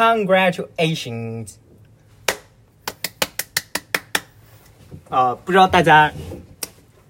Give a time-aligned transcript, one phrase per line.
[0.00, 1.56] Congratulations！
[5.10, 6.10] 啊，不知道大家，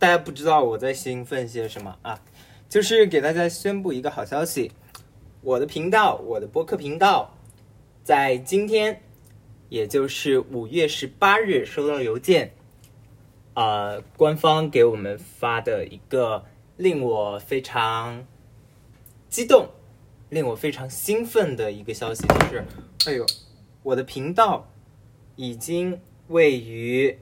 [0.01, 2.21] 大家不知道我在兴奋些什么啊？
[2.69, 4.73] 就是给大家宣布一个好消息，
[5.43, 7.33] 我的频道，我的播客频道，
[8.03, 9.01] 在今天，
[9.69, 12.55] 也就是五月十八日收到邮件，
[13.55, 16.45] 啊，官方给我们发的一个
[16.77, 18.27] 令我非常
[19.29, 19.69] 激动、
[20.31, 22.65] 令我非常兴奋的一个消息，就是，
[23.07, 23.27] 哎呦，
[23.83, 24.69] 我的频道
[25.37, 27.19] 已经位于。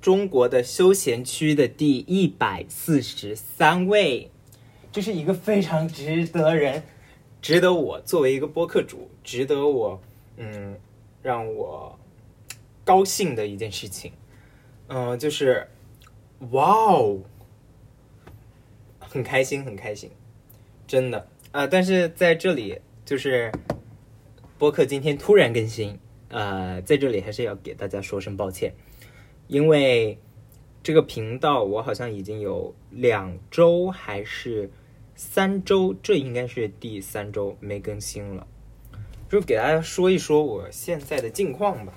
[0.00, 4.32] 中国的休闲区的第一百四十三位，
[4.90, 6.82] 这是一个非常值得人、
[7.40, 10.02] 值得我作为一个播客主，值得我
[10.38, 10.76] 嗯
[11.22, 11.96] 让我
[12.82, 14.10] 高兴的一件事情。
[14.88, 15.68] 嗯、就是
[16.50, 17.20] 哇哦，
[18.98, 20.10] 很开心，很开心，
[20.88, 23.52] 真的啊、但是在这里，就是
[24.58, 28.72] 播客今天突然更新，呃，在这里还是要给大家说声抱歉。
[29.48, 30.18] 因为
[30.82, 34.70] 这个频道我好像已经有两周还是
[35.14, 38.46] 三周，这应该是第三周没更新了，
[39.28, 41.92] 就给大家说一说我现在的近况吧。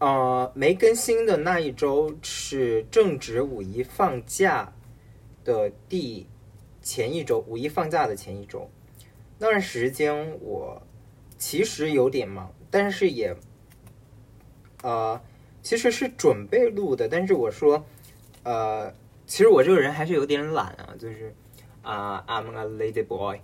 [0.00, 4.72] 呃，没更新的那一周是正值五一放假
[5.44, 6.26] 的第
[6.86, 8.70] 前一周，五一放假的前一周，
[9.40, 10.80] 那段时间我
[11.36, 13.34] 其实有点忙，但是也
[14.82, 15.20] 呃。
[15.62, 17.84] 其实是准备录的，但是我说，
[18.44, 18.94] 呃，
[19.26, 21.34] 其实我这个人还是有点懒啊，就是
[21.82, 23.40] 啊、i m a lady boy，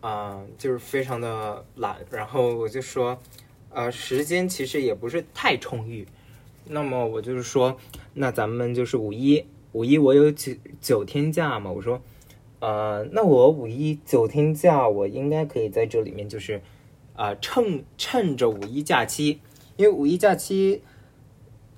[0.00, 1.98] 啊、就是非常的懒。
[2.10, 3.20] 然后我就说，
[3.68, 6.08] 呃，时间其实也不是太充裕。
[6.64, 7.76] 那么我就是说，
[8.14, 12.00] 那咱们就是五一，五一我有九九天假嘛，我说，
[12.60, 16.62] 呃，那我五一九天假，我应该可以在这里面就是，
[17.14, 19.40] 啊、趁趁着五一假期，
[19.76, 20.82] 因为五一假期。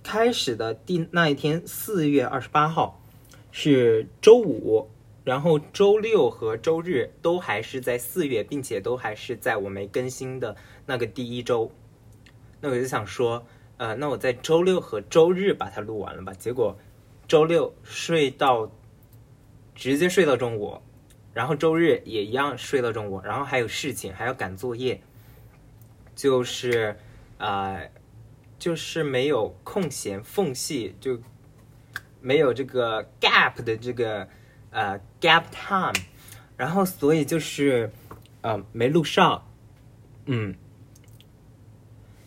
[0.01, 2.99] 开始的第那一天，四月二十八号
[3.51, 4.89] 是周五，
[5.23, 11.71] 然后周六和周日都还是在四月，并且都还是在我没更新的那个第一周。
[12.61, 13.45] 那我就想说，
[13.77, 16.33] 呃，那我在周六和周日把它录完了吧。
[16.33, 16.79] 结果
[17.27, 18.71] 周六睡到
[19.79, 20.83] 直接睡到中午，
[21.33, 25.01] 然后周日也一样睡到中午，然后还有事情，还要赶作业，
[26.15, 26.99] 就是。
[27.41, 27.89] 呃
[28.59, 31.21] 就是没有空闲缝隙，就
[32.21, 34.29] 没有这个 gap 的这个
[34.71, 35.95] 呃 gap time，
[36.57, 37.93] 然后所以就是
[38.41, 39.47] 呃没录上，
[40.25, 40.57] 嗯，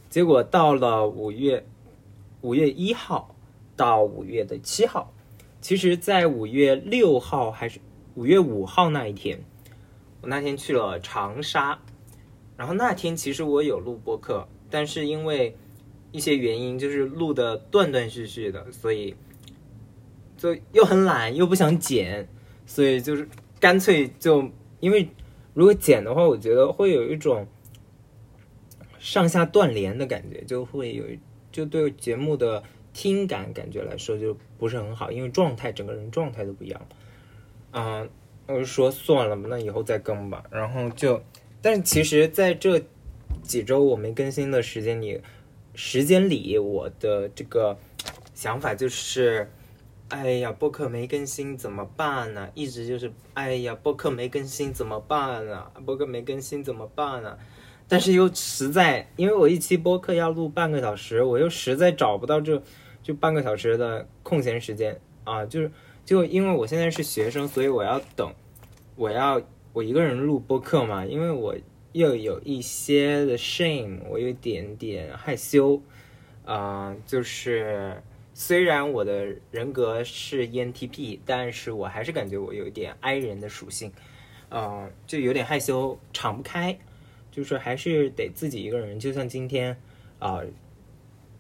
[0.09, 1.65] 结果到了五月
[2.39, 3.35] 五月一号
[3.75, 5.13] 到五月的七号，
[5.61, 7.79] 其实，在五月六号还是
[8.15, 9.39] 五月五号那一天，
[10.21, 11.79] 我那天去了长沙，
[12.57, 15.55] 然后那天其实我有录播客，但是因为
[16.11, 19.15] 一些原因就是录的断断续续的，所以
[20.35, 22.27] 就又很懒又不想剪，
[22.65, 23.29] 所以就是
[23.59, 24.49] 干脆就
[24.79, 25.07] 因为
[25.53, 27.47] 如果剪的话，我觉得会有一种
[28.97, 31.05] 上下断连的感觉，就会有
[31.51, 36.81] 就对节目的听感感觉来说就不是很好，因为状态整个人状态都不一样。
[37.71, 38.09] 嗯、
[38.47, 40.43] 我就说算了吧，那以后再更吧。
[40.51, 41.21] 然后就，
[41.61, 42.81] 但其实在这
[43.43, 45.21] 几周我没更新的时间里。
[45.73, 47.77] 时间里，我的这个
[48.33, 49.49] 想法就是，
[50.09, 52.49] 哎呀，播客没更新怎么办呢？
[52.53, 55.71] 一直就是，哎呀，播客没更新怎么办呢？
[55.85, 57.37] 播客没更新怎么办呢？
[57.87, 62.61] 但是又实在，因为我一期播客要录半个小时，我又实在找不到这
[63.01, 65.71] 就半个小时的空闲时间啊，就是
[66.05, 68.33] 就因为我现在是学生，所以我要等，
[68.95, 69.41] 我要
[69.73, 71.55] 我一个人录播客嘛，因为我。
[71.93, 75.81] 又有一些的 shame，我有点点害羞，
[76.45, 78.01] 啊、就是
[78.33, 83.91] 虽然我的人格是 ENTP，但是我还是感觉我有一点 I 人的属性，
[84.47, 86.79] 呃，就有点害羞，敞不开，
[87.29, 88.97] 就是还是得自己一个人。
[88.97, 89.75] 就像今天，
[90.19, 90.39] 啊、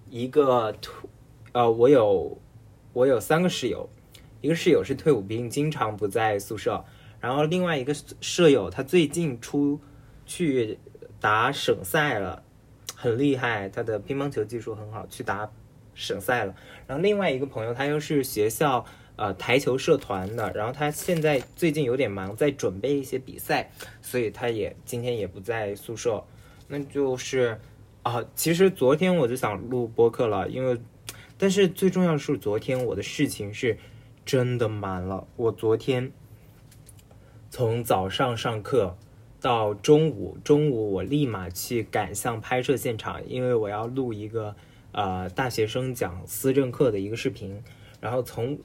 [0.09, 1.09] 一个退，
[1.53, 2.37] 呃，我有
[2.93, 3.89] 我有三个室友，
[4.41, 6.83] 一个室友是退伍兵，经常不在宿舍，
[7.19, 9.79] 然后另外一个舍友他最近出。
[10.23, 10.79] 去
[11.19, 12.41] 打省赛了，
[12.95, 15.49] 很厉害，他的乒乓球技术很好，去打
[15.93, 16.55] 省赛了。
[16.87, 18.85] 然后另外一个朋友，他又是学校
[19.17, 23.69] 呃台球社团的，然后他现在最近有点忙，在准备一些比赛，
[24.01, 26.23] 所以他也今天也不在宿舍。
[26.69, 27.59] 那就是
[28.03, 30.79] 啊，其实昨天我就想录播客了，因为
[31.41, 33.79] 但是最重要是昨天我的事情是
[34.23, 36.11] 真的满了，我昨天
[37.49, 38.95] 从早上上课。
[39.39, 44.55] 到中午，中午我立马去赶向拍摄现场，因为我要录一个
[44.91, 47.63] 呃大学生讲思政课的一个视频，
[47.99, 48.59] 然后从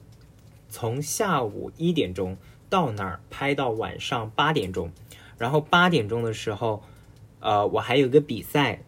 [0.69, 2.37] 从下午一点钟
[2.69, 4.91] 到那儿拍到晚上八点钟，
[5.39, 6.83] 然后八点钟的时候，
[7.39, 8.83] 呃，我还有个比赛，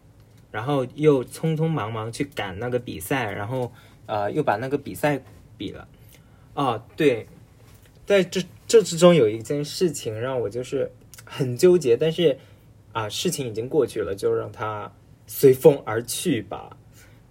[0.51, 3.71] 然后又匆匆忙忙去赶那个比赛，然后
[4.05, 5.21] 呃又把那个比赛
[5.57, 5.87] 比了，
[6.53, 7.27] 啊，对，
[8.05, 10.91] 在这这之中有一件事情让我就是。
[11.31, 12.39] 很纠结，但是
[12.91, 14.91] 啊，事情已经过去了，就让它
[15.27, 16.75] 随风而去吧。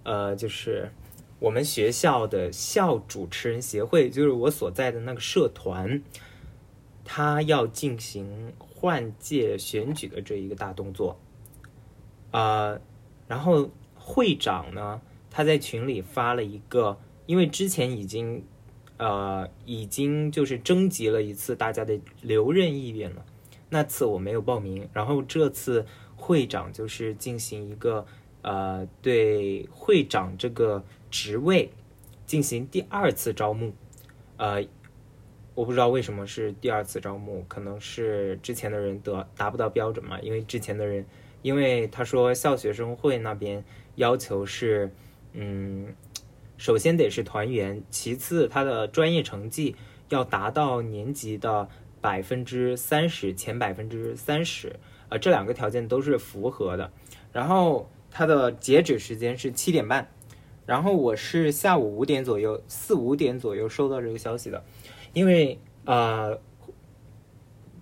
[0.05, 0.93] 呃，就是
[1.41, 6.01] 我们学校的校主持人协会，就是我所在的那个社团，
[7.05, 11.19] 他要进行换届选举的这一个大动作。
[12.31, 12.79] 啊，
[13.29, 18.43] 然后会长呢，他在群里发了一个，因为之前已经
[18.97, 23.25] 呃已经就是征集了一次大家的留任意愿了。
[23.71, 25.85] 那次我没有报名，然后这次
[26.17, 28.07] 会长就是进行一个
[28.41, 31.71] 呃对会长这个职位
[32.25, 33.75] 进行第二次招募，
[34.39, 34.67] 呃，
[35.55, 41.05] 我不知道为什么是第二次招募，可能是之前的人得达不到标准嘛，因为之前的人，
[41.49, 43.65] 因为他说校学生会那边
[43.97, 44.93] 要求是，
[45.33, 45.95] 嗯，
[46.57, 49.75] 首先得是团员，其次他的专业成绩
[50.11, 51.69] 要达到年级的。
[52.01, 54.77] 百分之三十，前百分之三十，
[55.09, 56.93] 呃，这两个条件都是符合的。
[57.33, 60.09] 然后它的截止时间是七点半，
[60.65, 64.63] 然后我是下午五点左右，四五点左右收到这个消息的。
[65.13, 66.39] 因为呃，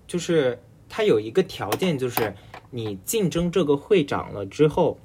[0.06, 0.58] 就是
[0.88, 2.34] 它有一个条件，就是
[2.70, 4.98] 你竞争这个会长了之后，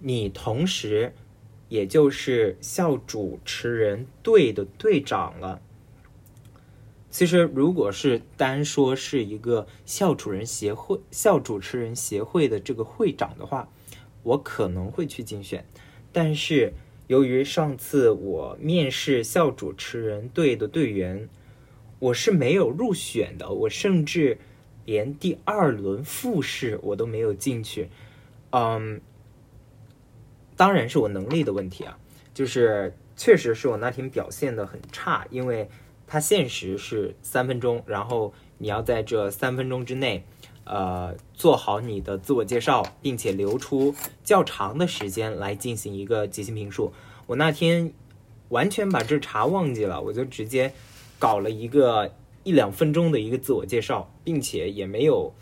[0.00, 1.14] 你同时
[1.68, 5.60] 也就是校主持人队的队长了。
[7.10, 13.68] 其实，如果是单说是一个校主人协会、校主持人协会的这个会长的话，
[14.22, 15.66] 我可能会去竞选。
[16.10, 16.72] 但是，
[17.08, 21.28] 由于上次我面试校主持人队的队员，
[21.98, 24.38] 我是没有入选的，我甚至
[24.84, 27.88] 连第二轮复试我都没有进去。
[28.50, 29.00] 嗯，
[30.56, 31.98] 当然是我能力的问题啊，
[32.34, 35.68] 就是确实是我那天表现的很差，因为。
[36.04, 40.22] 它限时是三分钟，然后你要在这三分钟之内，
[40.64, 46.92] 呃，做好你的自我介绍，并且留出较长的时间来进行一个即兴评述。
[47.26, 47.94] 我那天
[48.50, 50.74] 完全把这茬忘记了，我就直接
[51.18, 52.12] 搞了一个
[52.44, 55.32] 一两分钟的一个自我介绍，并且也没有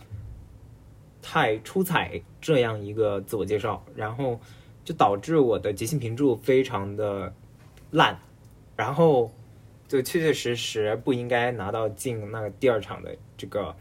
[1.21, 4.41] 太出彩这样一个自我介绍，然后
[4.85, 7.35] 就导致我的即兴评注非常的
[7.91, 8.19] 烂，
[8.77, 9.31] 然后。
[9.91, 13.75] 就确确实实不应该拿到进那个第二场的这个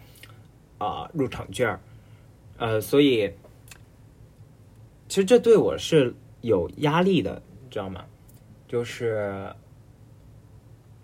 [0.79, 1.79] 啊入场券，
[2.57, 3.31] 呃，所以
[5.07, 7.39] 其实这对我是有压力的，
[7.69, 8.03] 知道吗？
[8.67, 9.53] 就是，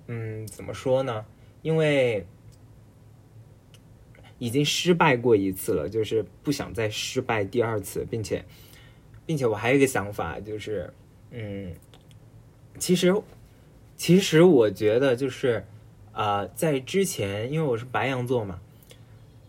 [0.08, 1.24] 嗯，怎么说呢？
[1.66, 2.24] 因为
[4.38, 8.46] 已经失败过一次了，就是不想再失败第二次，并且，
[9.26, 10.94] 并且我还有一个想法，就是，
[11.32, 11.74] 嗯，
[12.78, 13.12] 其实。
[13.98, 15.66] 其实我觉得就是，
[16.12, 18.60] 啊，在之前，因为我是白羊座嘛，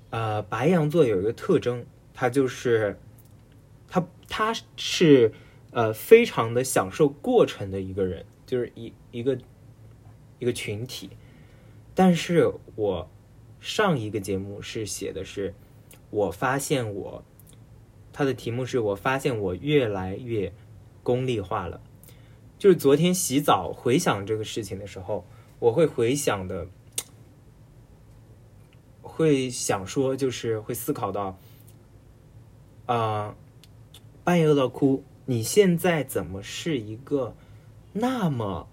[0.09, 1.85] 呃，白羊座有一个特征，
[2.15, 2.97] 他就是，
[3.89, 5.33] 他他是
[5.73, 9.37] 呃非常的享受过程的一个人，就是一一个
[10.39, 11.11] 一个群体。
[11.97, 13.11] 但是我
[13.59, 15.55] 上一个节目是写的是，
[16.11, 17.25] 我发现我，
[18.13, 20.53] 他的题目是我发现我越来越
[21.03, 21.81] 功利化了。
[22.59, 25.25] 就是昨天洗澡回想这个事情的时候，
[25.59, 26.69] 我会回想的，
[29.01, 31.39] 会想说，就是会思考到，
[32.85, 33.35] 啊，
[34.23, 37.35] 半夜饿到哭，你现在怎么是一个
[37.95, 38.69] 那么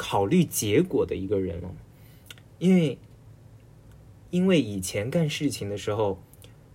[0.00, 1.70] 考虑结果的一个人了？
[2.58, 2.98] 因为，
[4.30, 6.18] 因为以前干事情的时候，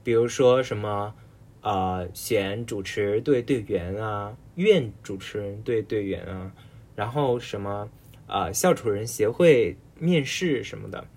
[0.03, 1.15] 比如说什么。
[1.61, 6.53] 啊，选主持队队员啊，院主持人队队员啊，
[6.95, 7.89] 然后什么
[8.27, 11.07] 啊，校主人协会面试什么的，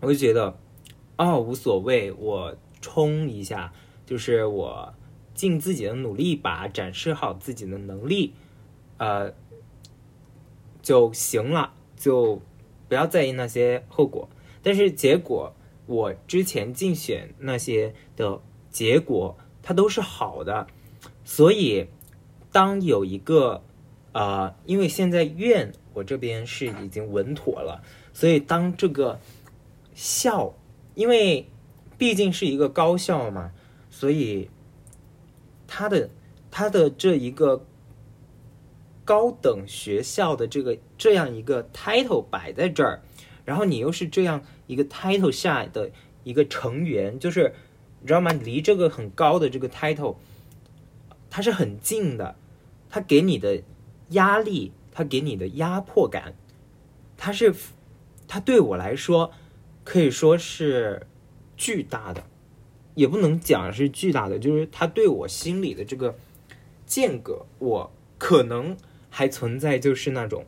[0.00, 0.58] 我就觉得
[1.16, 3.72] 哦，无所谓，我冲一下，
[4.04, 4.92] 就是我
[5.32, 8.34] 尽自己的努力吧，展示好自己的能力，
[8.98, 9.32] 呃，
[10.82, 12.42] 就行了，就
[12.88, 14.28] 不要在意那些后果。
[14.62, 15.54] 但是结果，
[15.86, 18.40] 我之前竞选那些的。
[18.72, 20.66] 结果它都是好的，
[21.26, 21.88] 所以
[22.50, 23.62] 当有一个
[24.12, 27.82] 呃，因为现在院我这边是已经稳妥了，
[28.14, 29.20] 所以当这个
[29.94, 30.54] 校
[30.94, 31.46] 因为
[31.98, 33.52] 毕竟是一个高校嘛，
[33.90, 34.48] 所以
[35.66, 36.08] 他的
[36.50, 37.66] 他的这一个
[39.04, 43.00] 高等学校的这个这样一个 title 摆在这儿，
[43.44, 45.90] 然后你又是这样一个 title 下的
[46.24, 47.54] 一个成员，就是
[48.00, 48.32] 你知道吗？
[48.32, 50.16] 离这个很高的这个 title，
[51.30, 52.36] 它是很近的，
[52.88, 53.62] 它给你的
[54.10, 56.34] 压力，它给你的压迫感，
[57.16, 57.54] 它是
[58.28, 59.32] 它对我来说
[59.84, 61.06] 可以说是
[61.56, 62.24] 巨大的，
[62.94, 66.16] 也不能讲是巨大的，就是它对我心里的这个
[66.86, 68.76] 间隔，我可能
[69.14, 70.46] 还存在就是那种，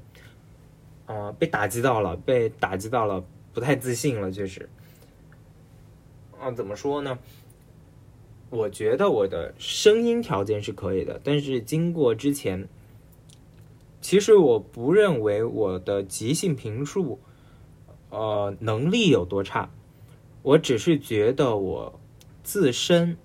[1.04, 4.70] 啊、被打击到了，被打击到了，不太自信了，确实。
[6.40, 7.18] 啊，怎么说呢？
[8.48, 12.66] 我觉得我的声音条件是可以的，但是经过之前，
[14.00, 17.20] 其实我不认为我的即兴评述，
[18.08, 19.68] 呃，能力有多差，
[20.42, 22.00] 我只是觉得我
[22.42, 23.18] 自身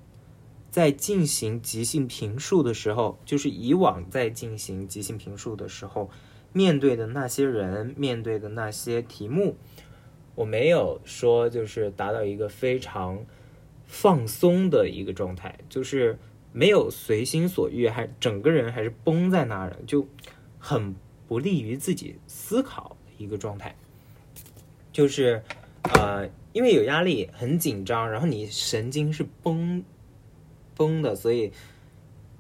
[0.72, 6.10] 在进行即兴评述的时候，就是以往在进行即兴评述的时候，
[6.54, 9.56] 面对的那些人，面对的那些题目，
[10.36, 13.26] 我没有说就是达到一个非常
[13.86, 16.18] 放松的一个状态，就是
[16.52, 20.08] 没有随心所欲，还整个人还是绷在那儿的，就
[20.58, 20.96] 很
[21.28, 23.76] 不利于自己思考的一个状态。
[24.92, 25.44] 就是
[25.96, 29.84] 呃，因为有压力，很紧张，然后你神经是绷
[30.80, 31.52] 绷的，所以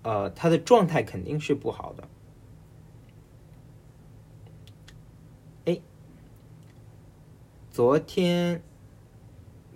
[0.02, 2.08] 呃，他的状态肯定是不好的。
[5.66, 5.82] 哎，
[7.70, 8.64] 昨天，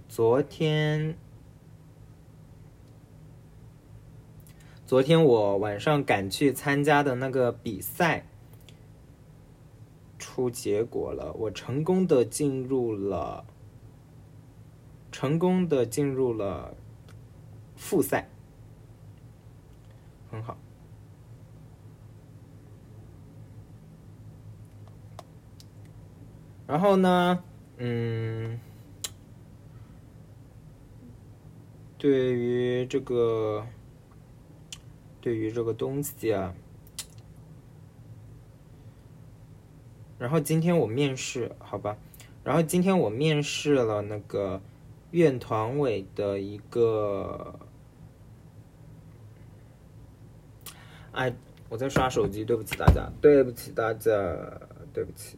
[0.07, 1.17] 昨天，
[4.85, 8.25] 昨天我晚上赶去参加的那个比赛。
[10.19, 13.45] 出结果了，我成功的进入了，
[15.11, 16.77] 成功的进入了
[17.75, 18.29] 复赛，
[20.31, 20.57] 很好。
[26.65, 27.43] 然后呢，
[27.77, 28.59] 嗯，
[31.97, 33.65] 对于这个，
[35.21, 36.53] 对于这个东西啊。
[40.17, 41.97] 然后今天我面试，好吧，
[42.45, 44.61] 然后今天我面试了那个
[45.11, 47.59] 院团委的一个，
[51.11, 51.35] 哎，
[51.67, 54.11] 我在刷手机，对不起大家，对不起大家，
[54.93, 55.37] 对不起，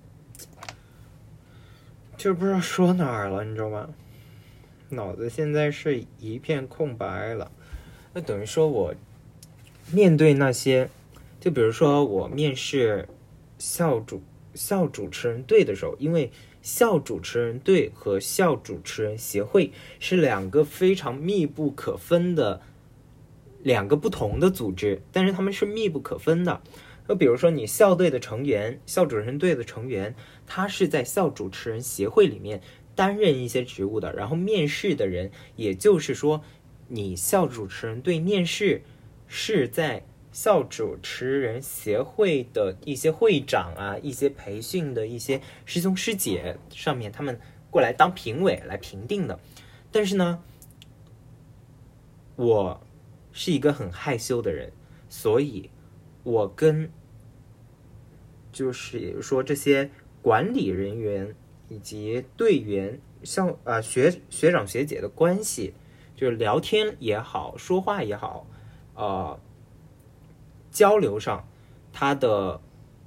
[2.25, 3.87] 就不知道说哪儿了，你知道吗？
[4.89, 7.51] 脑子现在是一片空白了，
[8.13, 8.95] 那等于说我
[9.91, 10.89] 面对那些，
[11.39, 13.07] 就比如说我面试
[13.59, 14.23] 校主。
[14.55, 16.31] 校主持人队的时候，因为
[16.63, 22.59] 校主持人队和校主持人协会是两个非常密不可分的
[23.61, 26.61] 两个不同的组织，但是他们是密不可分的。
[27.07, 32.61] 就比如说你校队的成员、校主持人队的成员，他是在校主持人协会里面
[32.95, 36.43] 担任一些职务的，然后面试的人，也就是说
[36.87, 38.81] 你校主持人队面试
[39.27, 40.05] 是在。
[40.35, 47.39] 校主持人协会的一些会长啊，一些培训的一些师兄师姐上面，他们
[47.71, 49.39] 过来当评委来评定的。
[49.93, 50.43] 但是呢，
[52.35, 52.85] 我
[53.31, 54.73] 是一个很害羞的人，
[55.07, 55.69] 所以
[56.25, 56.91] 我跟
[58.51, 59.89] 就是说这些
[60.21, 61.33] 管理人员
[61.69, 65.73] 以及队员、像啊学学长学姐的关系，
[66.17, 68.45] 就是聊天也好，说话也好，
[68.93, 69.39] 啊。
[70.71, 71.47] 交流上，
[71.93, 72.59] 它的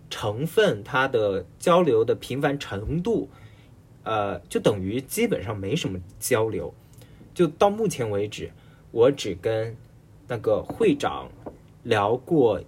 [0.09, 3.29] 成分，它的交流的频繁程度，
[4.05, 6.73] 呃，就等于基本上没什么交流。
[7.35, 8.51] 就到目前为止，
[8.91, 9.77] 我只跟
[10.29, 11.29] 那个会长
[11.83, 12.63] 聊过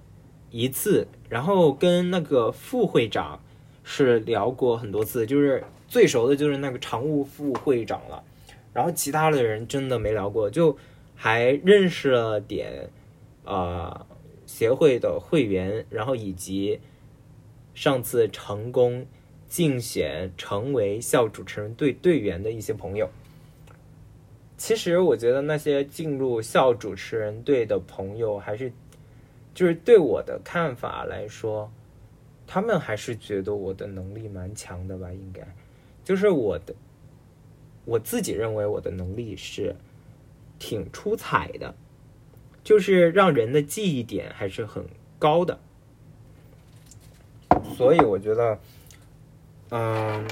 [0.50, 3.40] 一次，然后跟那个副会长
[3.85, 8.23] 是聊过很多次，就是最熟的就是那个常务副会长了。
[8.73, 10.76] 然后其他的人真的没聊过，就
[11.14, 12.90] 还认识了点，
[13.45, 14.07] 啊。
[14.47, 16.80] 协会的会员，然后以及
[17.73, 19.07] 上次成功
[19.49, 23.09] 竞选成为校主持人队队员的一些朋友，
[24.59, 28.73] 其实我觉得那些进入校主持人队的朋友，还是
[29.54, 31.71] 就是对我的看法来说，
[32.47, 35.12] 他们还是觉得我的能力蛮强的吧？
[35.12, 35.47] 应该
[36.04, 36.75] 就是我的
[37.85, 39.75] 我自己认为我的能力是
[40.59, 41.75] 挺出彩的。
[42.62, 44.85] 就是让人的记忆点还是很
[45.19, 45.59] 高的，
[47.75, 48.61] 所以我觉得，
[49.71, 50.28] 嗯，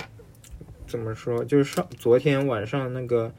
[0.87, 1.43] 怎么说？
[1.43, 3.33] 就是上昨天晚上那个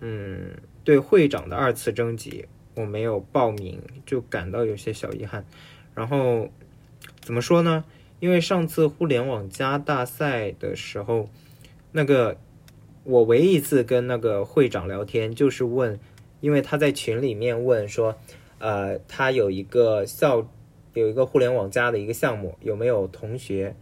[0.00, 0.50] 嗯，
[0.82, 2.46] 对会长的二次征集
[2.80, 5.44] 我没有报名，就感到有些小遗憾。
[5.94, 6.48] 然后
[7.20, 7.84] 怎么说呢？
[8.18, 11.28] 因为上次互联网加大赛的时候，
[11.92, 12.36] 那个
[13.04, 15.98] 我唯一一次跟那个会长聊天，就是问，
[16.40, 18.18] 因为他在群里面问说，
[18.58, 20.46] 呃，他有一个校
[20.92, 23.74] 有一个互联网加的一个项目，有没有同学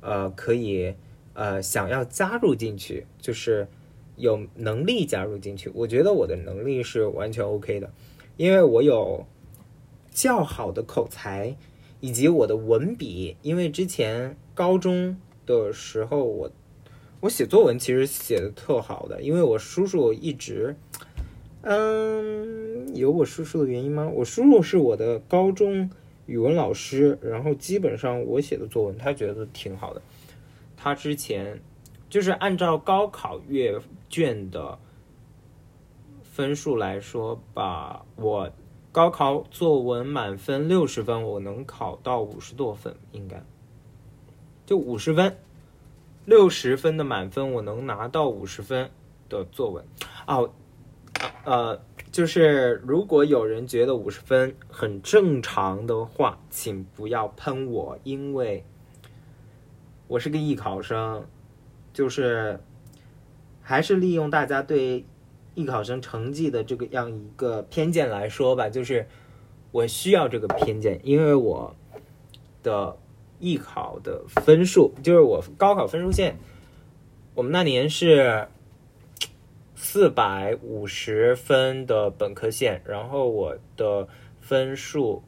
[0.00, 0.94] 呃可以
[1.34, 3.66] 呃想要加入进去，就是
[4.14, 5.68] 有能力加入进去。
[5.74, 7.90] 我觉得我的能力是完全 OK 的，
[8.40, 9.26] 因为我有
[10.10, 11.56] 较好的口才。
[12.02, 16.50] 以及我的文笔，因为之前高中的时候，我
[17.20, 20.74] 我写作文其实写的特好的，因为我叔叔一直，
[21.60, 24.08] 嗯，有我叔叔的原因吗？
[24.14, 25.90] 我叔叔是我的高中
[26.24, 30.00] 语文老师，然后基本上我写的作文他觉得挺好的。
[30.78, 31.60] 他之前
[32.08, 33.78] 就是按照高考阅
[34.08, 34.78] 卷的
[36.30, 38.50] 分数来说，吧我。
[38.92, 43.40] 高考作文满分六十分，我能考到五十多分，应该
[44.66, 45.38] 就五十分，
[46.24, 48.90] 六十分的满分我能拿到五十分
[49.28, 49.84] 的作文。
[50.26, 50.50] 哦，
[51.44, 58.64] 呃，就是如果有人觉得五十分很正常的话，请不要喷我，因为
[60.08, 61.24] 我是个艺考生，
[61.92, 62.58] 就是
[63.62, 65.04] 还是利用大家对。
[65.60, 69.06] 艺考生成绩的这个样一个偏见来说吧，就是
[69.70, 71.76] 我需要这个偏见，因为我
[72.62, 72.96] 的
[73.38, 76.38] 艺考的分数，就是我高考分数线，
[77.34, 78.48] 我们那年是
[79.74, 84.08] 四百五十分的本科线，然后我的
[84.40, 85.22] 分数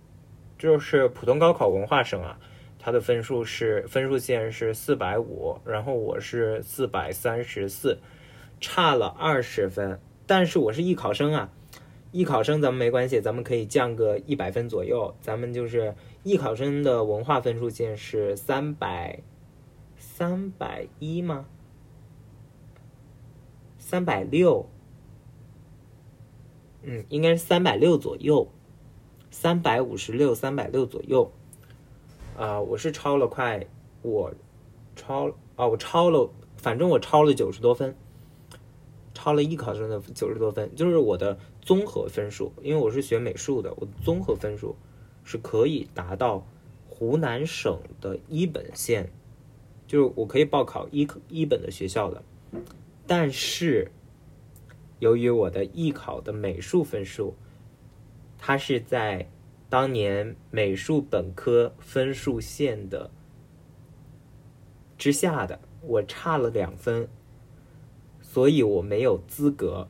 [0.59, 2.39] 就是普通高考文化生啊，
[2.79, 7.99] 他的分数是分数线是四百五，然后我是四百三十四，
[8.61, 10.01] 差了二十分。
[10.26, 11.52] 但是我是艺考生啊，
[12.12, 15.14] 艺考生咱们没关系，咱们可以降个一百分左右。
[15.21, 19.20] 咱们就是艺考生的文化分数线是三百
[19.99, 21.46] 三百一吗？
[23.79, 24.68] 三百六？
[26.83, 28.49] 嗯，应该是三百六左右，
[29.31, 31.31] 三百五十六、三百六左右。
[32.37, 33.66] 啊，我是超了快，
[34.03, 34.33] 我
[34.96, 37.94] 超哦，我超了，反正我超了九十多分。
[39.22, 44.74] 超了艺考生的九十多分，就是我的综合分数，因为我是学美术的，我综合分数
[45.22, 46.44] 是可以达到
[46.88, 49.12] 湖南省的一本线，
[49.87, 52.20] 就是我可以报考一一本的学校的。
[53.06, 53.92] 但是
[54.98, 57.37] 由于我的艺考的美术分数，
[58.38, 59.30] 它是在
[59.68, 63.08] 当年美术本科分数线的
[64.98, 67.08] 之下的，我差了两分。
[68.33, 69.88] 所以我没有资格，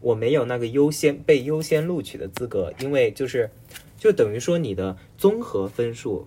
[0.00, 3.52] 我没有那个优先被优先录取的资格，因为就是，
[3.96, 6.26] 就等于说你的综合分数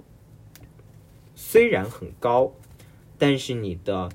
[1.35, 2.53] 虽然很高，
[3.17, 4.07] 但是你的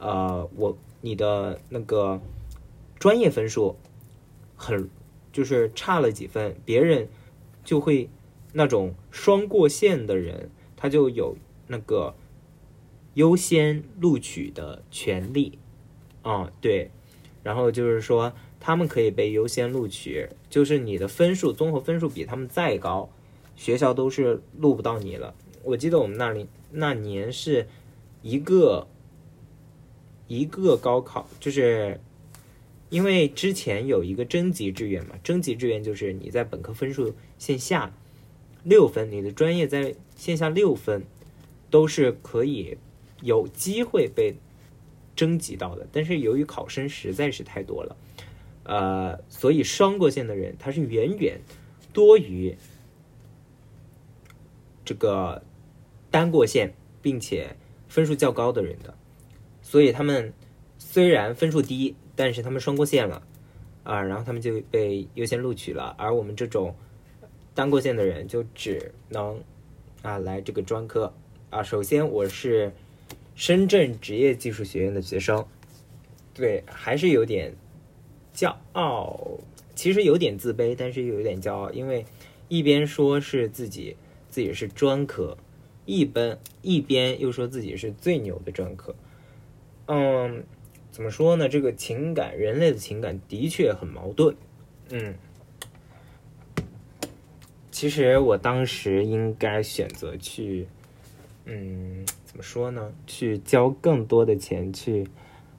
[0.00, 2.20] 呃，我你的那个
[2.98, 3.76] 专业分数
[4.56, 4.90] 很
[5.32, 7.08] 就是差了几分，别人
[7.62, 8.10] 就会
[8.52, 11.36] 那种双过线的人，他就有
[11.68, 12.16] 那个
[13.14, 15.60] 优先录取的权利。
[16.24, 16.90] 嗯，对，
[17.42, 23.10] 然后就是说，他们可以被优先录取，就是你的分数综合分数比他们再高，
[23.56, 25.34] 学校都是录不到你了。
[25.64, 27.66] 我记得我们那里那年是
[28.22, 28.86] 一个
[30.28, 32.00] 一个高考，就是
[32.88, 37.92] 因为之前有一个征集志愿嘛，征集志愿就是你在本科分数线下
[38.62, 41.04] 六分，你的专业在线下六分，
[41.68, 42.78] 都是可以
[43.22, 44.36] 有机会被。
[45.14, 47.96] 征集到的，但是由于考生实在是太多了，
[48.64, 51.38] 呃，所以双过线的人他是远远
[51.92, 52.56] 多于
[54.84, 55.42] 这个
[56.10, 56.72] 单过线
[57.02, 57.54] 并且
[57.88, 58.94] 分数较高的人的，
[59.60, 60.32] 所以他们
[60.78, 63.22] 虽然分数低，但是他们双过线了
[63.84, 66.74] 啊，然后他们就被优先录取了，而我们这种
[67.54, 69.38] 单过线的人就只能
[70.00, 71.12] 啊来这个专科
[71.50, 71.62] 啊。
[71.62, 72.72] 首先我是。
[73.42, 75.44] 深圳职业技术学院的学生，
[76.32, 77.52] 对，还是有点
[78.32, 79.40] 骄傲，
[79.74, 82.06] 其实有点自卑，但是又有点骄傲，因为
[82.46, 83.96] 一边说是自己
[84.30, 85.36] 自己是专科，
[85.86, 88.94] 一边一边又说自己是最牛的专科。
[89.86, 90.44] 嗯，
[90.92, 91.48] 怎么说呢？
[91.48, 94.36] 这个情感，人类的情感的确很矛盾。
[94.90, 95.16] 嗯，
[97.72, 100.68] 其实我当时应该选择去，
[101.46, 102.06] 嗯。
[102.32, 102.94] 怎么说呢？
[103.06, 105.06] 去交更多的钱去，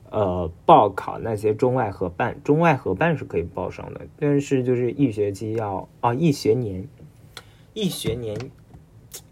[0.09, 6.87] 呃报考那些中外合办，中外合办是可以报上的，但是就是一学期要啊一学年，
[7.75, 8.35] 一学年，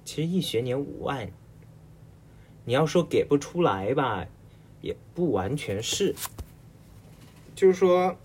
[0.06, 1.32] 其实一学年五万，
[2.64, 4.28] 你要说给不出来吧，
[4.82, 6.14] 也不完全是，
[7.56, 8.16] 就是说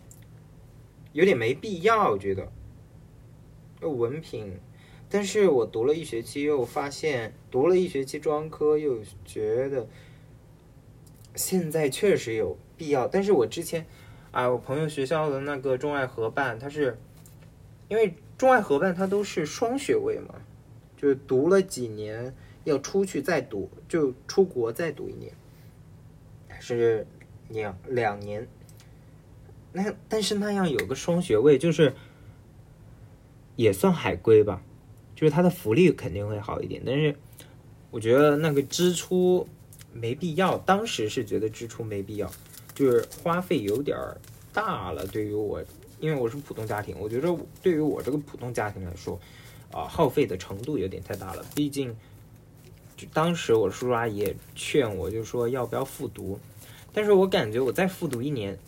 [1.14, 4.60] 有点没必要，我觉得，文凭。
[5.08, 9.88] 但是我读了一学期，又发现读了一学期专科，又觉得
[11.34, 13.06] 现在确实有必要。
[13.06, 13.86] 但是我之前，
[14.32, 16.98] 啊，我朋友学校的那个中外合办，他是
[17.88, 20.34] 因为中外合办它都是双学位嘛，
[20.96, 25.32] 就读了几年要出去再读，就出国再读一年，
[26.60, 27.06] 是
[27.48, 28.48] 两两年。
[29.72, 31.94] 那但是那样有个双学位，就是
[33.54, 34.62] 也算海归吧。
[35.16, 37.16] 就是它的福利肯定会好一点，但是
[37.90, 39.48] 我觉得那个支出
[39.94, 40.58] 没必要。
[40.58, 42.30] 当时是觉得支出没必要，
[42.74, 43.96] 就是花费有点
[44.52, 45.06] 大了。
[45.06, 45.64] 对于我，
[46.00, 49.18] 因为我是普通家庭，我觉得对于我这个普通家庭来说，
[49.72, 51.42] 啊，耗费的程度有点太大了。
[51.54, 51.96] 毕竟，
[52.94, 56.38] 就当时我叔叔阿姨也劝我，就说要不要复读，
[56.92, 58.58] 但是我感觉我再复读一年，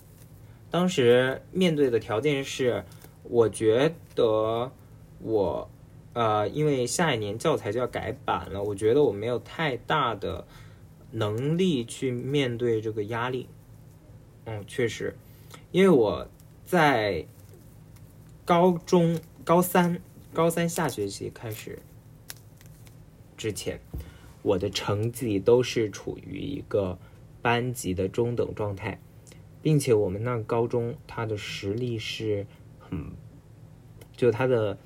[0.71, 2.83] 当时面对的条件是，
[3.25, 4.73] 我觉得
[5.21, 5.69] 我。
[6.12, 10.47] 呃，因为下一年教材就要改版了，我觉得我没有太大的
[11.12, 13.49] 能力去面对这个压力。
[14.47, 15.16] 嗯，确实，
[15.71, 16.29] 因为我
[16.64, 17.27] 在
[18.44, 20.01] 高中高三
[20.33, 21.79] 高三下学期开始
[23.37, 23.81] 之前，
[24.42, 26.99] 我的成绩都是处于一个
[27.42, 29.01] 班级的中等状态，
[29.62, 32.47] 并且我们那高中它的实力是
[32.79, 33.12] 很，
[34.16, 34.79] 就它的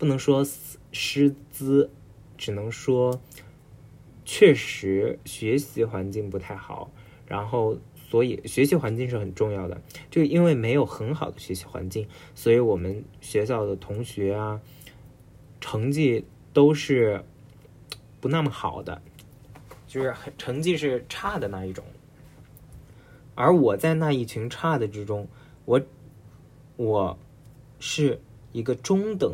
[0.00, 0.44] 不能说。
[0.92, 1.88] 师资，
[2.36, 3.20] 只能说，
[4.24, 6.90] 确实学习环境不太好，
[7.28, 9.80] 然后所以学习环境是很重要的。
[10.10, 14.60] 就因为没有很好的学习环境，所以我们学校的同学啊，
[15.60, 17.24] 成绩都是
[18.20, 19.00] 不那么好的，
[19.86, 21.84] 就是成绩是差的那一种。
[23.36, 25.28] 而我在那一群差的之中，
[25.66, 25.80] 我
[26.74, 27.16] 我
[27.78, 29.32] 是一个中等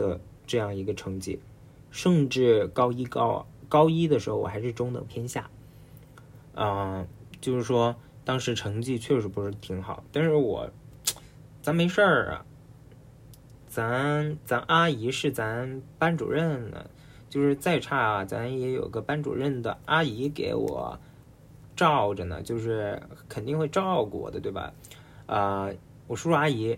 [0.00, 0.20] 的。
[0.46, 1.38] 这样一个成绩，
[1.92, 5.48] 甚至高一高高一的时候，我还是中等偏下。
[6.56, 7.06] 嗯，
[7.40, 10.68] 就是说当时成绩确实不是挺好，但是我
[11.62, 12.44] 咱没事儿啊，
[13.68, 16.90] 咱咱阿姨是咱班主任呢，
[17.28, 20.98] 就是再差，咱也有个班主任的阿姨给我
[21.76, 24.72] 照着呢，就是肯定会照顾我的，对吧？
[25.26, 25.70] 啊，
[26.08, 26.76] 我叔叔阿姨。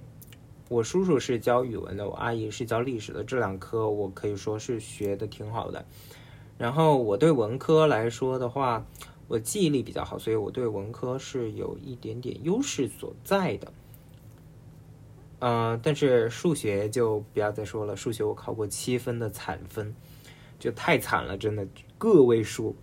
[0.73, 5.85] 我叔叔是教语文的，我阿姨是教历史的，这两科我可以说是学的挺好的。
[6.57, 8.87] 然后我对文科来说的话，
[9.29, 13.73] 我记忆力比较好，所以我对文科是有一点点优势所在的。
[15.41, 19.95] 嗯，但是数学就不要再说了，数学我考过七分的惨分，
[20.59, 21.67] 就太惨了，真的
[21.99, 22.75] 个位数。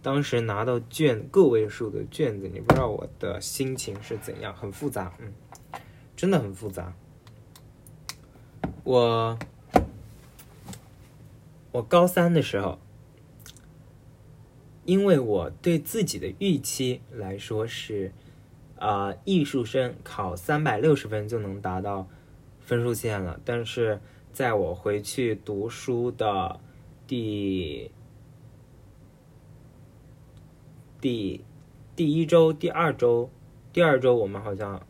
[0.00, 5.34] 当时拿到卷个位数的卷子，你不知道我的心情是怎样，很复杂，嗯，
[6.16, 6.94] 真的很复杂。
[8.88, 9.38] 我
[11.72, 12.78] 我高三的时候，
[14.86, 18.12] 因为我对自己的预期来说是，
[18.78, 22.08] 啊，艺术生考三百六十分就能达到
[22.60, 23.38] 分数线了。
[23.44, 24.00] 但是
[24.32, 26.58] 在我回去读书的
[27.06, 27.90] 第
[30.98, 31.44] 第
[31.94, 33.30] 第一周、第二周、
[33.70, 34.82] 第二周，我们好像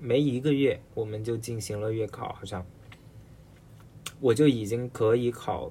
[0.00, 2.66] 没一个月，我们就进行了月考，好像。
[4.20, 5.70] 我就已经可以考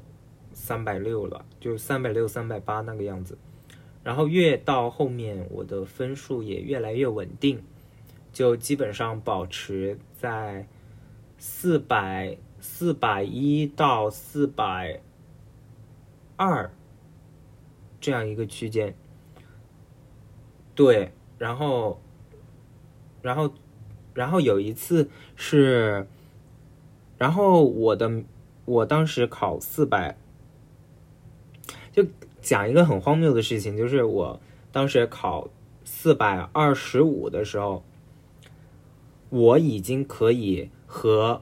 [0.54, 3.38] 三百六了，就三百六、三百八那个样子。
[4.04, 7.62] 然后越到后面，我的分数也越来越稳定，
[8.32, 10.66] 就基本上保持在
[11.38, 15.02] 四百四百一到四百
[16.38, 16.72] 二
[18.00, 18.96] 这样一个区间。
[20.74, 22.00] 对，然后，
[23.22, 23.54] 然后，
[24.14, 26.08] 然后有一次是，
[27.18, 28.24] 然后我的。
[28.68, 30.18] 我当时考四百，
[31.94, 32.06] 就
[32.42, 34.42] 讲一个很荒谬的事情，就是我
[34.74, 35.48] 当时考
[35.86, 37.86] 四百二十五的时候，
[39.30, 41.42] 我已经可以和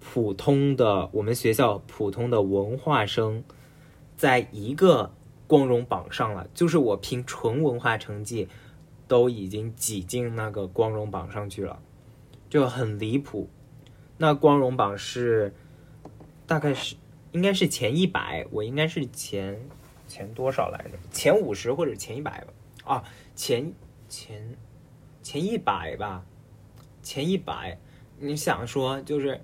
[0.00, 3.44] 普通的我们学校普通的文化生
[4.16, 5.12] 在一个
[5.46, 8.48] 光荣榜上了，就是我凭纯文化成绩
[9.06, 11.78] 都已经挤进那个光荣榜上去了，
[12.50, 13.48] 就很离谱。
[14.18, 15.54] 那光荣榜是。
[16.46, 16.96] 大概是
[17.32, 19.60] 应该是前一百，我应该是前
[20.06, 20.98] 前多少来着？
[21.10, 22.52] 前五十或者前一百吧？
[22.84, 23.04] 啊，
[23.34, 23.72] 前
[24.08, 24.56] 前
[25.22, 26.24] 前一百吧，
[27.02, 27.78] 前一百，
[28.18, 29.40] 你想说就是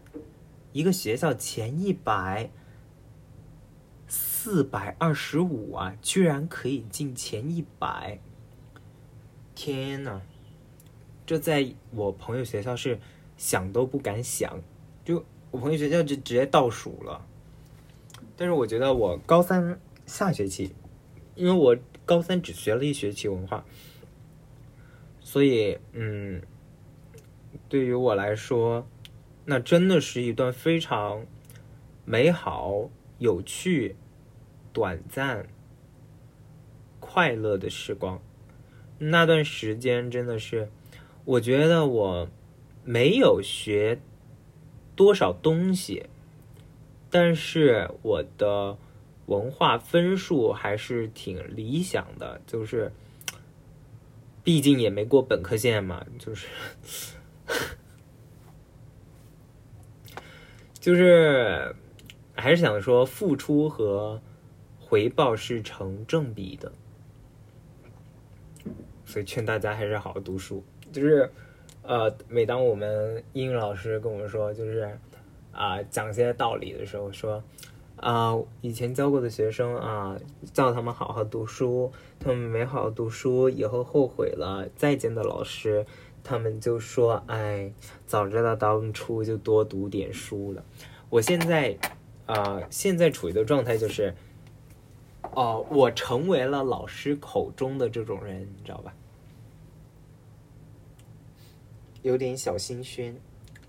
[0.72, 2.50] 一个学校前一百
[4.06, 8.20] 四百二十五啊，居然可以进前一百，
[9.54, 10.20] 天呐！
[11.24, 13.00] 这在我朋友学校是
[13.36, 14.60] 想都不敢想，
[15.04, 17.24] 就我朋友学校就直接倒数了。
[18.36, 20.74] 但是我觉得我高三下学期，
[21.36, 23.64] 因为我高三只学了一学期文化。
[25.20, 26.42] 所以，嗯，
[27.68, 28.86] 对于我来说，
[29.44, 31.24] 那真的是一段非常
[32.04, 33.96] 美好、有趣、
[34.72, 35.46] 短暂、
[36.98, 38.20] 快乐的时光。
[38.98, 40.70] 那段时间真的是，
[41.24, 42.28] 我觉得我
[42.84, 44.00] 没有学
[45.02, 46.06] 多少东西，
[47.10, 48.78] 但是我的
[49.26, 52.92] 文化分数还是挺理想的，就是。
[54.44, 56.48] 毕竟也没过本科线嘛，就是，
[60.80, 61.76] 就是
[62.34, 64.20] 还是想说，付出和
[64.80, 66.72] 回报是成正比的，
[69.06, 70.64] 所以劝大家还是好好读书。
[70.90, 71.30] 就是，
[71.82, 74.98] 呃，每当我们英语老师跟我们说，就是
[75.52, 77.42] 啊，讲些道理的时候，说。
[77.96, 80.18] 啊，以前教过的学生啊，
[80.52, 84.68] 叫他们好好读书，他们没好好读书，以后后悔了。
[84.74, 85.86] 再见的老师，
[86.24, 87.72] 他们就说：“哎，
[88.04, 90.64] 早知道当初就多读点书了。”
[91.10, 91.78] 我现在
[92.26, 94.12] 啊，现在处于的状态就是，
[95.34, 98.92] 哦，我成为了老师口中的这种人，你知道吧？
[102.02, 103.16] 有点小心轩，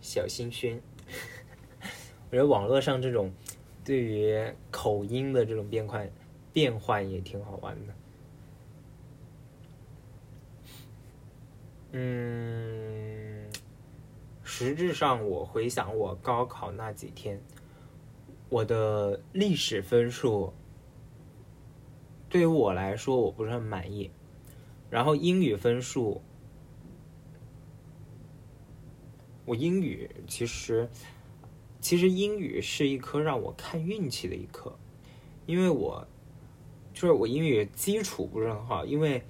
[0.01, 0.81] 小心轩。
[2.29, 3.31] 我觉得网络上这种。
[3.85, 4.41] 对于
[4.71, 6.09] 口音的这种变换，
[6.53, 7.93] 变换也挺好玩的。
[11.91, 13.51] 嗯，
[14.41, 17.37] 实质上我回想我高考那几天，
[18.47, 20.53] 我的历史分数
[22.29, 24.09] 对于我来说我不是很满意，
[24.89, 26.21] 然后英语分数，
[29.45, 30.89] 我英语其实。
[31.81, 34.73] 其实英语是一科让我看运气的一科，
[35.45, 36.07] 因为我
[36.93, 39.21] 就是我英语基础不是很好，因为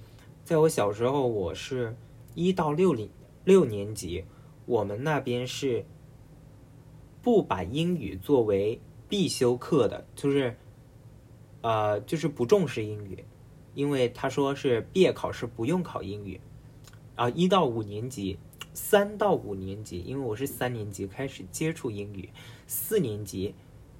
[0.44, 1.96] 在我小时候，我是
[2.36, 3.10] 一到六零
[3.44, 4.24] 六年级，
[4.66, 5.84] 我们那边是
[7.20, 10.56] 不把英语作为必修课的，就是
[11.60, 13.24] 呃，就是不重视英语，
[13.74, 16.40] 因为他说是毕业考试不用考英语，
[17.16, 18.38] 啊，一到五年级。
[18.74, 22.28] 三到五年级，因为我是三年级开始接触英语，
[22.66, 23.54] 四年级，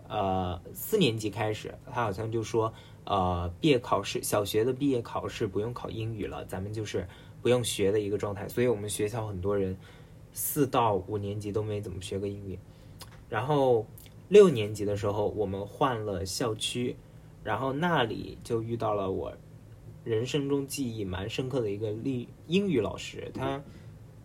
[0.09, 7.07] 呃，四年级开始，他好像就说，呃，毕业考试，小学的毕业考试不用考英语了，咱们就是
[7.41, 8.49] 不用学的一个状态。
[8.49, 9.77] 所以我们学校很多人
[10.33, 12.59] 四到五年级都没怎么学过英语。
[13.29, 13.87] 然后
[14.29, 16.97] 六年级的时候，我们换了校区，
[17.45, 19.33] 然后那里就遇到了我
[20.03, 23.63] 人生中记忆蛮深刻的一个历英语老师，他。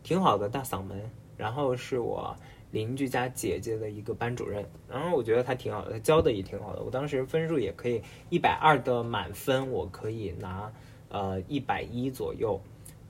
[0.09, 0.99] 挺好的大嗓门，
[1.37, 2.35] 然后是我
[2.71, 6.81] 邻居家姐姐的一个班主任，然后我觉得他挺好的，他教的也挺好的。
[6.81, 10.73] 我当时分数也可以一百二的满分，我可以拿
[11.09, 12.59] 呃一百一左右，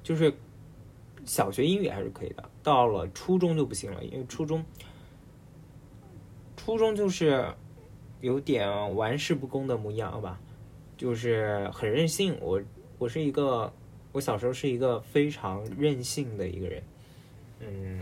[0.04, 0.34] 就是
[1.24, 2.44] 小学英语还是可以的。
[2.62, 4.62] 到了初中就不行了，因为初中
[6.58, 7.48] 初中就是
[8.20, 10.38] 有点玩世不恭的模样吧，
[10.98, 12.38] 就是很任性。
[12.42, 12.62] 我
[12.98, 13.72] 我是一个。
[14.12, 16.84] 我小时候是一个非常任性的一个人，
[17.60, 18.02] 嗯，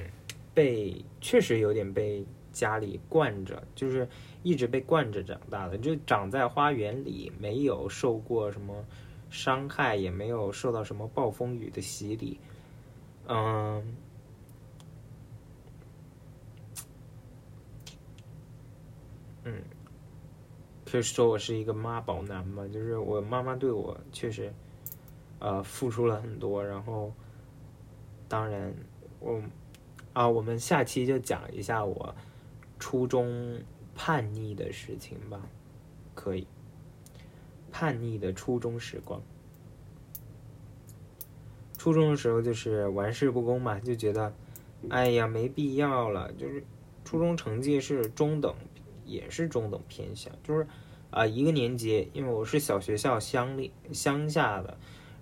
[0.53, 4.07] 被确实有点被家里惯着，就是
[4.41, 8.85] 一直被惯着长大的，就长在花园里，没有受过什么
[9.29, 12.39] 伤害，也没有受到什么暴风雨的洗礼，
[13.27, 13.95] 嗯，
[19.43, 19.61] 嗯，
[20.85, 24.53] 可以说我是一个妈宝男嘛，就是我妈妈对我确实。
[25.39, 27.13] 呃，付出了很多，然后，
[28.27, 28.73] 当然，
[29.19, 29.41] 我
[30.13, 32.15] 啊，我们下期就讲一下我
[32.79, 33.61] 初中
[33.93, 35.39] 叛逆的事情吧，
[36.15, 36.47] 可以，
[37.71, 39.21] 叛逆的初中时光。
[41.77, 44.33] 初中的时候就是玩世不恭嘛，就觉得，
[44.89, 46.33] 哎呀，没必要了。
[46.33, 46.63] 就是
[47.05, 48.55] 初中成绩是中等，
[49.05, 50.65] 也是中等偏下，就是
[51.11, 54.75] 啊，一个年级，因为我是小学校乡里乡下的。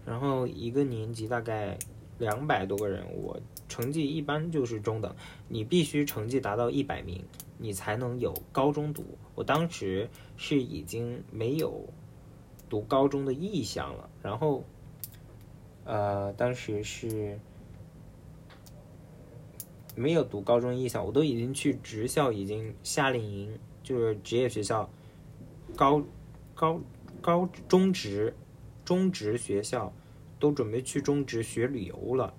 [0.06, 1.78] 然后一个年级大概
[2.20, 5.14] 两百多个人，我成绩一般就是中等。
[5.50, 7.24] 你必须成绩达到一百名，
[7.58, 9.04] 你才能有高中读。
[9.34, 11.90] 我当时是已经没有
[12.70, 14.10] 读高中的意向了。
[14.22, 14.64] 然后
[15.84, 17.40] 呃，当时是
[19.96, 24.90] 没有读高中意向，我都已经去职校，已经夏令营，就是职业学校，
[25.76, 26.02] 高
[26.54, 26.80] 高
[27.22, 28.34] 高中职
[28.86, 29.92] 中职学校
[30.40, 32.34] 都准备去中职学旅游了。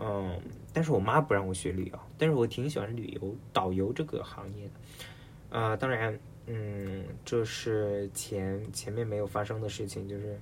[0.00, 0.40] 嗯，
[0.72, 5.58] 但是我妈不让我学旅游，但是我挺喜欢旅游导游这个行业的。
[5.58, 10.38] 啊，当然，嗯，这是前前面没有发生的事情，就是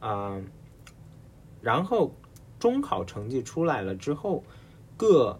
[0.00, 0.40] 啊，
[1.60, 2.12] 然后
[2.58, 4.44] 中考成绩出来了之后，
[4.96, 5.38] 各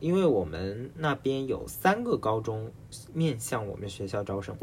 [0.00, 2.70] 因为我们那边有三个高中
[3.12, 4.56] 面向我们学校招生，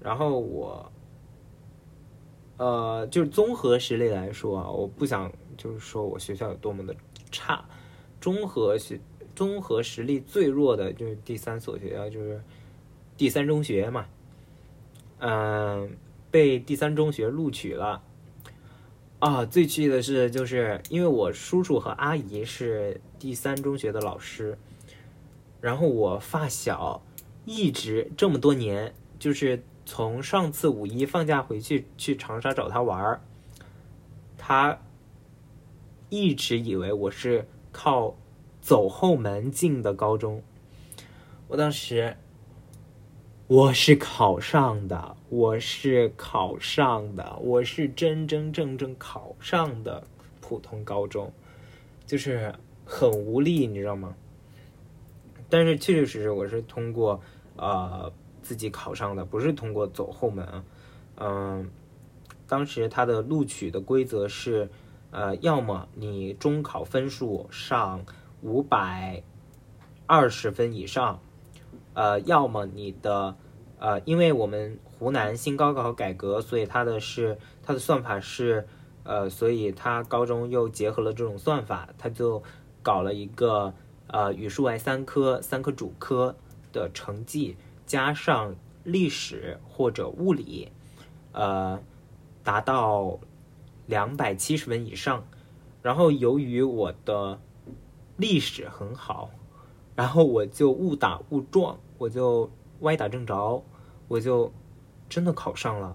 [0.00, 0.92] 然后我，
[2.56, 6.94] 呃，就是综合实力来说啊，我不想就是说我学校有多么的。
[7.32, 7.64] 差，
[8.20, 9.00] 综合学
[9.34, 12.40] 综合实力最弱的就是第三所学校，就是
[13.16, 14.06] 第三中学嘛。
[15.18, 15.96] 嗯，
[16.30, 18.02] 被第三中学录取了。
[19.18, 24.56] 啊，最气的是，就是因为我叔叔和阿姨是第三中学的老师，
[25.60, 27.02] 然后我发小
[27.44, 33.20] 一直这么多年，就是从上次五一放假回去去长沙找他玩儿，
[34.38, 34.78] 他。
[36.10, 38.14] 一直以为我是靠
[38.60, 40.44] 走后门进的高中，
[41.48, 42.16] 我当时
[43.48, 50.06] 我是考上的，我是考上的，我是真真正正考上的
[50.40, 51.32] 普通高中，
[52.06, 54.14] 就是很无力，你知道吗？
[55.48, 57.20] 但是确确实实我是通过
[57.56, 58.12] 呃
[58.44, 60.46] 自己考上的，不是通过走后门。
[61.16, 61.68] 嗯，
[62.46, 64.68] 当时他的录取的规则是。
[65.16, 68.04] 呃，要么你中考分数上
[68.42, 69.22] 五百
[70.06, 71.20] 二十分以上，
[71.92, 73.36] 呃，要么你的
[73.78, 78.66] 呃，因为我们湖南新高考改革，所以它的是它的算法是
[79.04, 82.42] 呃，所以它高中又结合了这种算法，它就
[82.82, 83.72] 搞了一个
[84.08, 86.34] 呃语数外三科三科主科
[86.72, 90.70] 的成绩加上历史或者物理，
[91.32, 91.82] 呃，
[92.42, 93.18] 达到。
[93.86, 95.26] 两百七十分以上，
[95.82, 97.38] 然后由于我的
[98.16, 99.28] 历史很好，
[99.94, 103.62] 然后我就误打误撞，我就歪打正着，
[104.08, 104.50] 我就
[105.06, 105.94] 真的考上了。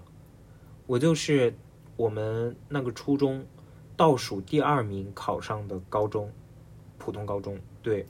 [0.86, 1.52] 我就是
[1.96, 3.44] 我们那个初中
[3.96, 6.32] 倒数第二名考上的高中，
[6.96, 7.58] 普通高中。
[7.82, 8.06] 对，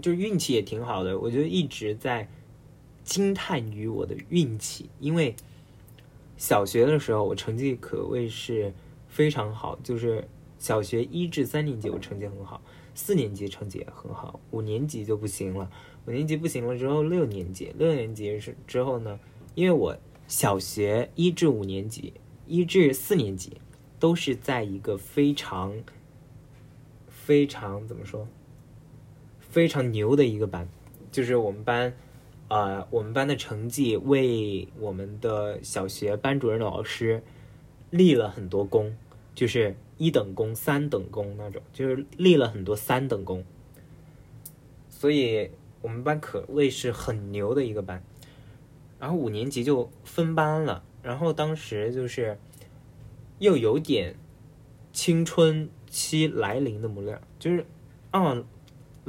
[0.00, 2.28] 就是运气也挺好的，我就一直在
[3.04, 5.34] 惊叹于我的运气，因为。
[6.36, 8.72] 小学的时候，我成绩可谓是
[9.10, 10.26] 非常好，就是
[10.58, 12.62] 小学一至三年级我成绩很好，
[12.94, 15.70] 四年级成绩也很好，五年级就不行了。
[16.06, 19.20] 五年级不行了之后，六年级，六年级是之后呢？
[19.54, 19.94] 因为我
[20.26, 22.14] 小学一至五年级，
[22.46, 23.58] 一至四年级
[23.98, 25.74] 都是在一个非常
[27.06, 28.26] 非常怎么说，
[29.50, 30.68] 非常牛的一个班，
[31.12, 31.92] 就是我们班。
[32.52, 37.22] 呃，我们班的成绩为我们的小学班主任老师
[37.90, 38.96] 立了很多功，
[39.36, 43.44] 就是一等功、三等功那种，就是立了很多三等功。
[44.88, 48.02] 所以我们班可谓是很牛的一个班。
[48.98, 52.36] 然后五年级就分班了，然后当时就是
[53.38, 54.16] 又有点
[54.92, 57.64] 青春期来临的模样，就是，
[58.10, 58.44] 嗯，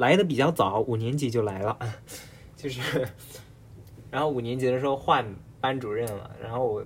[0.01, 1.77] 来的比较早，五年级就来了。
[2.57, 3.07] 就是，
[4.09, 5.23] 然后五年级的时候换
[5.59, 6.83] 班主任了，然后我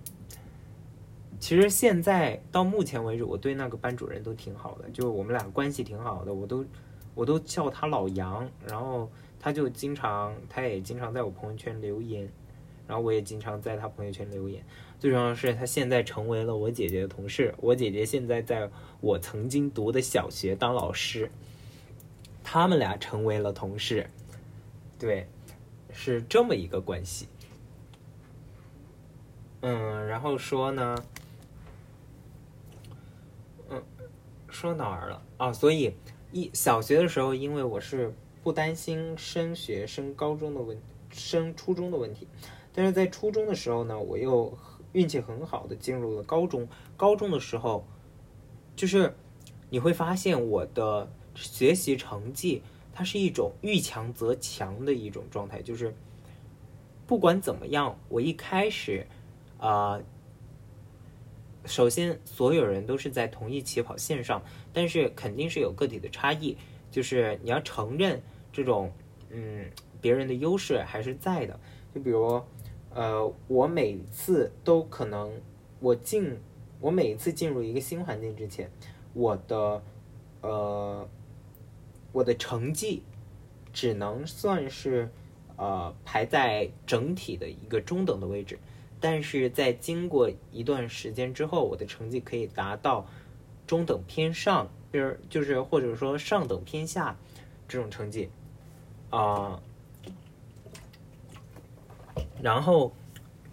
[1.40, 6.66] 其实现在到目前为止，我对那个班主任都挺好的，就我们俩关系挺好的，我都
[7.14, 12.30] 我都叫他老杨，然后他就经常，他也经常在我朋友圈留言，
[12.86, 14.62] 然后我也经常在他朋友圈留言。
[15.00, 21.32] 最重要的是，他现在成为了我姐姐的同事，我姐姐现在在我曾经读的小学当老师，
[22.46, 24.10] 他们俩成为了同事，
[24.98, 25.28] 对。
[25.98, 27.30] 是这么一个关系，
[29.62, 31.06] 嗯，然后说呢，
[33.70, 33.82] 嗯，
[34.50, 35.54] 说哪儿了啊？
[35.54, 35.96] 所以
[36.34, 38.14] 一小学的时候，因为我是
[38.44, 40.78] 不担心升学升高中的问
[41.10, 42.28] 升初中的问题，
[42.74, 44.54] 但是在初中的时候呢，我又
[44.92, 46.68] 运气很好的进入了高中。
[46.98, 47.88] 高中的时候，
[48.76, 49.16] 就是
[49.70, 52.64] 你会发现我的学习成绩。
[52.98, 55.94] 它是一种遇强则强的一种状态，就是
[57.06, 59.06] 不管怎么样，我一开始，
[59.58, 60.02] 啊，
[61.66, 66.56] 首先所有人都是在同一起跑线上，但是肯定是有个体的差异，
[66.90, 68.24] 就是你要承认
[68.54, 68.90] 这种，
[69.30, 69.70] 嗯，
[70.00, 71.60] 别人的优势还是在的。
[71.94, 72.42] 就比如，
[72.94, 75.30] 呃，我每次都可能
[75.82, 76.40] 我进
[76.80, 78.72] 我每一次进入一个新环境之前，
[79.12, 79.84] 我的
[80.40, 81.06] 呃
[82.16, 83.04] 我的成绩
[83.74, 85.12] 只能算是
[85.58, 88.58] 呃排在整体的一个中等的位置，
[89.02, 93.06] 但是在经过一段时间之后，我的成绩可以达到
[93.68, 97.18] 中等偏上，就是就是或者说上等偏下
[97.68, 98.30] 这种成绩。
[99.10, 99.62] 啊、
[102.42, 102.94] 然后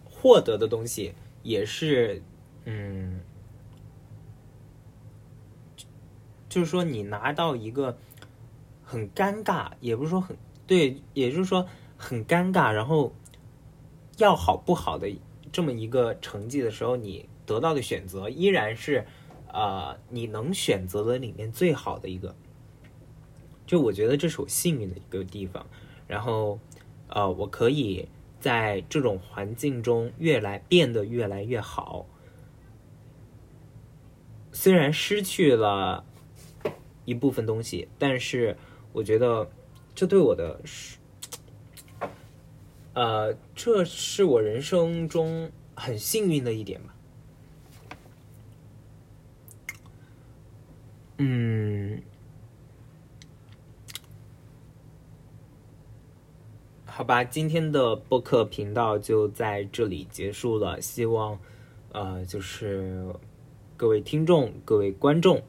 [0.04, 2.22] 获得的东西也是，
[2.64, 3.20] 嗯，
[6.48, 7.96] 就是说你拿到一个
[8.92, 10.36] 很尴尬，也不是说很
[10.66, 11.66] 对，也就是说
[11.96, 13.10] 很尴尬，然后
[14.18, 15.10] 要好不好的
[15.50, 19.06] 这么一个成绩的时候，你得到的选择依然是，
[19.50, 22.36] 呃，你能选择的里面最好的一个。
[23.66, 25.66] 就我觉得这是我幸运的一个地方，
[26.06, 26.60] 然后，
[27.08, 28.06] 呃，我可以
[28.40, 32.04] 在这种环境中越来变得越来越好。
[34.52, 36.04] 虽然失去了
[37.06, 38.58] 一部分东西，但是
[38.92, 39.50] 我觉得
[39.94, 40.98] 这对我的是，
[42.94, 46.94] 呃，这是我人生中很幸运的一点吧。
[51.18, 52.02] 嗯。
[56.84, 60.78] 好吧，今天的播客频道就在这里结束了。
[60.78, 61.38] 希望，
[61.92, 63.06] 呃，就是
[63.78, 65.42] 各位听众、各位观众，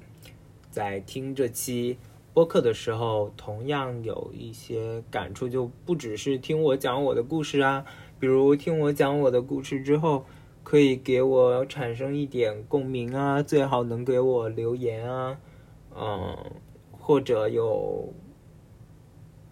[0.72, 1.98] 在听这期
[2.34, 7.86] 播客的时候，同样有一些感触，就不只是听我讲我的故事啊。
[8.20, 10.26] 比如听我讲我的故事之后，
[10.64, 15.38] 可以给我产生一点共鸣啊，最好能给我留言啊，
[15.96, 16.52] 嗯，
[16.92, 18.14] 或者有。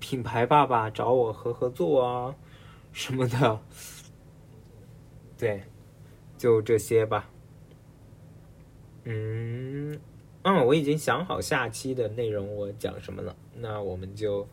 [0.03, 2.36] 品牌爸爸找我合合作啊，
[2.91, 3.59] 什么的，
[5.38, 5.61] 对，
[6.39, 7.29] 就这些吧。
[9.03, 9.99] 嗯，
[10.44, 14.48] 嗯，我已经想好下期的内容我讲什么了，那我们就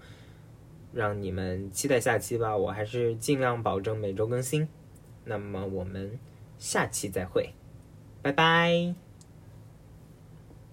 [0.92, 2.56] 让你们期待下期吧。
[2.56, 4.68] 我还是尽量保证每周更新。
[5.24, 6.18] 那么我们
[6.58, 7.54] 下期再会，
[8.22, 9.07] 拜拜。